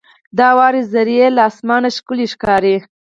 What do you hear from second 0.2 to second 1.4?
•د واورې ذرې